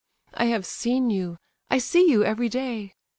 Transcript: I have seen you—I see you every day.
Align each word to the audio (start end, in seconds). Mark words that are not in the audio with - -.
I 0.33 0.45
have 0.45 0.65
seen 0.65 1.11
you—I 1.11 1.77
see 1.77 2.09
you 2.09 2.23
every 2.25 2.49
day. 2.49 2.95